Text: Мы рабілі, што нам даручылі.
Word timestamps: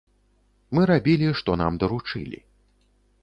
Мы 0.77 0.81
рабілі, 0.91 1.27
што 1.41 1.59
нам 1.63 1.73
даручылі. 1.83 2.39